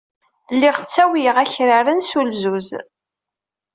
Lliɣ 0.53 0.75
ttawyeɣ 0.79 1.35
akraren 1.43 1.99
s 2.09 2.11
ulzuz. 2.19 2.69